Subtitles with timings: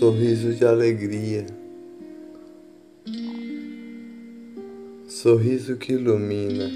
[0.00, 1.44] sorriso de alegria,
[5.06, 6.70] sorriso que ilumina,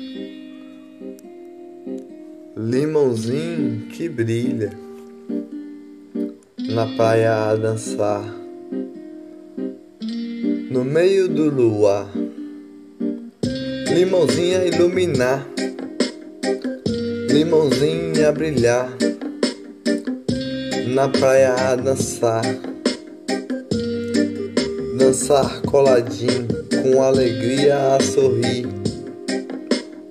[2.54, 4.72] limãozinho que brilha.
[6.68, 8.22] Na praia a dançar,
[10.70, 12.12] no meio do luar,
[13.94, 15.48] limãozinho a iluminar,
[17.30, 18.94] limãozinho a brilhar.
[20.94, 22.73] Na praia a dançar
[25.14, 26.48] dançar coladinho,
[26.82, 28.66] com alegria a sorrir.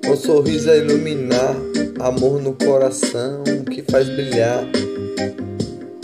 [0.06, 1.58] Com sorriso a iluminar,
[2.00, 4.64] amor no coração que faz brilhar.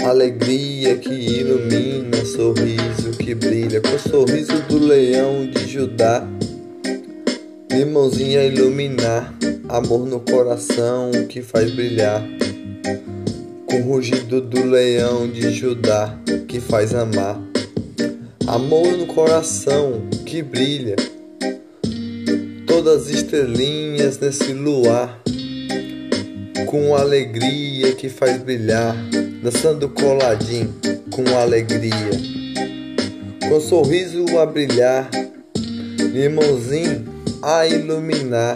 [0.03, 6.27] Alegria que ilumina, sorriso que brilha, com sorriso do leão de Judá.
[7.71, 9.33] Limãozinho a iluminar,
[9.69, 12.21] amor no coração que faz brilhar.
[13.65, 16.17] Com rugido do leão de Judá
[16.49, 17.48] que faz amar
[18.49, 20.95] amor no coração que brilha,
[22.65, 25.21] todas as estrelinhas nesse luar,
[26.65, 28.95] com alegria que faz brilhar,
[29.43, 30.73] dançando coladinho
[31.11, 32.09] com alegria,
[33.47, 35.07] com sorriso a brilhar,
[36.11, 37.05] limãozinho
[37.43, 38.55] a iluminar,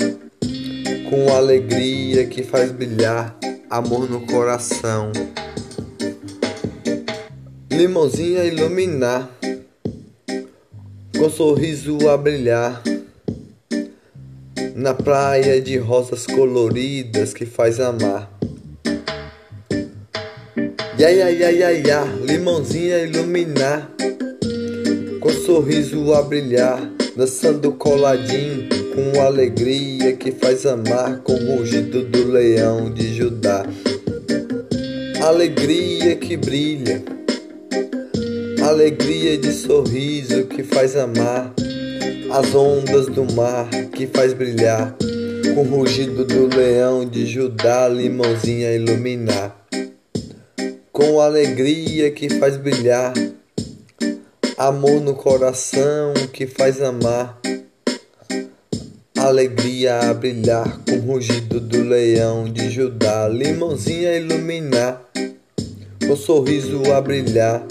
[1.08, 3.38] com alegria que faz brilhar,
[3.70, 5.12] amor no coração.
[7.70, 9.30] Limãozinho a iluminar
[11.24, 12.84] com sorriso a brilhar
[14.76, 18.30] na praia de rosas coloridas que faz amar.
[20.98, 23.90] Ya ya ya ya ya, limãozinho a iluminar,
[25.22, 32.34] com sorriso a brilhar, dançando coladinho com alegria que faz amar, com o rugido do
[32.34, 33.66] leão de Judá.
[35.22, 37.02] Alegria que brilha
[38.64, 41.54] alegria de sorriso que faz amar,
[42.32, 44.96] as ondas do mar que faz brilhar,
[45.54, 49.54] com o rugido do leão de Judá, limãozinha iluminar,
[50.94, 53.14] com alegria que faz brilhar,
[54.58, 57.38] amor no coração que faz amar,
[59.18, 65.02] alegria a brilhar, com o rugido do leão de Judá, limãozinha iluminar,
[66.08, 67.62] com sorriso a brilhar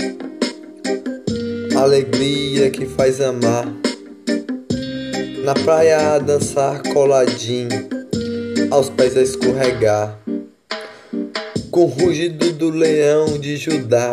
[1.83, 3.67] alegria que faz amar.
[5.45, 7.89] Na praia a dançar coladinho,
[8.71, 10.17] aos pés a escorregar.
[11.73, 14.13] Com o rugido do leão de Judá,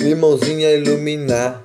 [0.00, 1.62] limãozinho a iluminar.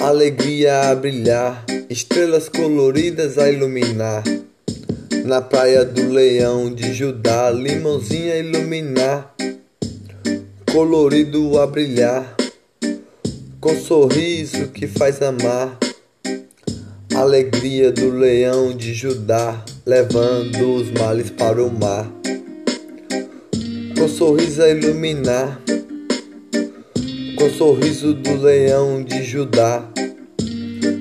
[0.00, 4.22] Alegria a brilhar, estrelas coloridas a iluminar.
[5.24, 9.34] Na praia do leão de Judá, limãozinho a iluminar.
[10.70, 12.36] Colorido a brilhar
[13.64, 15.78] com sorriso que faz amar,
[17.14, 22.06] alegria do leão de Judá, levando os males para o mar,
[23.98, 25.58] com sorriso a iluminar,
[27.38, 29.82] com sorriso do leão de Judá,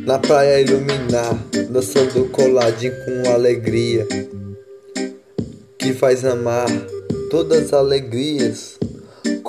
[0.06, 1.38] na praia iluminar,
[1.70, 4.08] dançando coladinho com alegria,
[5.78, 6.70] que faz amar
[7.30, 8.80] todas as alegrias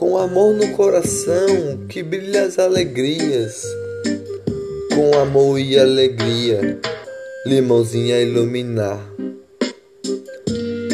[0.04, 3.64] com amor no coração que brilha as alegrias,
[4.94, 6.78] com amor e alegria,
[7.46, 9.00] limãozinho a iluminar,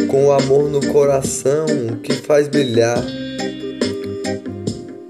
[0.07, 1.67] com amor no coração
[2.05, 3.05] que faz brilhar,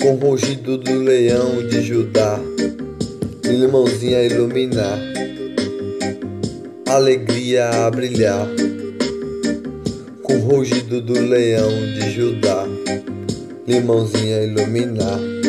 [0.01, 2.41] com rugido do leão de Judá,
[3.45, 4.99] limãozinho a iluminar,
[6.89, 8.49] alegria a brilhar,
[10.23, 12.67] com rugido do leão de Judá
[13.71, 15.40] limãozinho a iluminar.